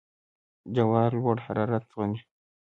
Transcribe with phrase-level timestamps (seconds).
[0.75, 2.19] جوار لوړ حرارت زغمي.